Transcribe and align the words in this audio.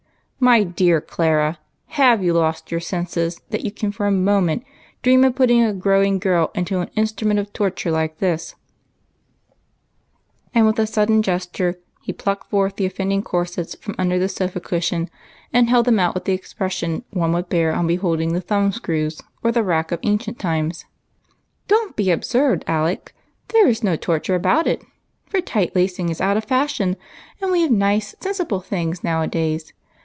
My 0.43 0.63
dear 0.63 1.01
Clara, 1.01 1.59
have 1.85 2.23
you 2.23 2.33
lost 2.33 2.71
your 2.71 2.79
senses 2.79 3.41
that 3.51 3.63
you 3.63 3.69
can 3.71 3.91
for 3.91 4.07
a 4.07 4.11
moment 4.11 4.63
dream 5.03 5.23
of' 5.23 5.35
putting 5.35 5.61
a 5.61 5.71
growing 5.71 6.17
girl 6.17 6.49
into 6.55 6.79
an 6.79 6.89
instrument 6.95 7.39
of 7.39 7.53
torture 7.53 7.91
like 7.91 8.17
this?" 8.17 8.55
and 10.55 10.65
with 10.65 10.79
a 10.79 10.87
sudden 10.87 11.21
gesture 11.21 11.77
he 12.01 12.11
plucked 12.11 12.49
forth 12.49 12.75
the 12.77 12.87
offending 12.87 13.21
corsets 13.21 13.75
from 13.75 13.93
under 13.99 14.17
the 14.17 14.27
sofa 14.27 14.59
cushion, 14.59 15.11
and 15.53 15.69
held 15.69 15.85
them 15.85 15.99
out 15.99 16.15
with 16.15 16.25
the 16.25 16.33
expression 16.33 17.03
one 17.11 17.33
would 17.33 17.53
wear 17.53 17.71
on 17.71 17.85
beholding 17.85 18.33
the 18.33 18.41
thumbscrews 18.41 19.21
or 19.43 19.51
the 19.51 19.61
rack 19.63 19.91
of 19.91 19.99
ancient 20.01 20.39
times. 20.39 20.85
"Don't 21.67 21.95
be 21.95 22.09
absurd, 22.09 22.65
Alec. 22.65 23.13
There 23.49 23.67
is 23.67 23.83
no 23.83 23.95
torture 23.95 24.33
about 24.33 24.65
it, 24.65 24.83
for 25.27 25.39
tight 25.39 25.75
lacing 25.75 26.09
is 26.09 26.19
out 26.19 26.35
of 26.35 26.47
fasliion, 26.47 26.95
and 27.39 27.51
we 27.51 27.61
have 27.61 27.69
nice, 27.71 28.15
sensible 28.19 28.61
things 28.61 29.03
nowadays. 29.03 29.71